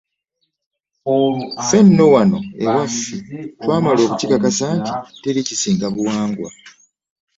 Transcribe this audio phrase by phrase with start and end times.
[1.63, 3.15] Ffe nno wano ewaffe
[3.61, 6.49] twamala okukikakasa nti teri kisinga buwangwa.